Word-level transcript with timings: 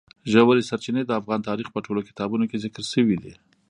ژورې 0.31 0.67
سرچینې 0.69 1.03
د 1.05 1.11
افغان 1.19 1.39
تاریخ 1.49 1.67
په 1.71 1.79
ټولو 1.85 2.01
کتابونو 2.09 2.43
کې 2.49 2.61
ذکر 2.63 2.83
شوي 2.93 3.17
دي. 3.23 3.33